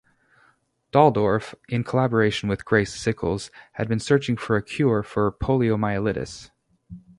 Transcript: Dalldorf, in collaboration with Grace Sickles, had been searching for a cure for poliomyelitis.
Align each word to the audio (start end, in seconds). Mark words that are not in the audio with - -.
Dalldorf, 0.91 1.53
in 1.69 1.83
collaboration 1.83 2.49
with 2.49 2.65
Grace 2.65 2.91
Sickles, 2.91 3.51
had 3.73 3.87
been 3.87 3.99
searching 3.99 4.35
for 4.35 4.55
a 4.55 4.63
cure 4.63 5.03
for 5.03 5.31
poliomyelitis. 5.31 6.49